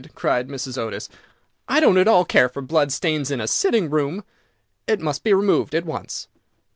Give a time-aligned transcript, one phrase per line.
[0.15, 0.79] cried Mrs.
[0.79, 1.09] Otis;
[1.67, 4.23] "I don't at all care for blood stains in a sitting room.
[4.87, 6.27] It must be removed at once."